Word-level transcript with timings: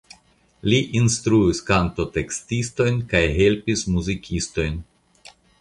Li 0.71 0.79
instruis 1.01 1.61
kantotekstistojn 1.67 2.99
kaj 3.15 3.23
helpis 3.39 3.87
muzikistojn. 3.97 4.85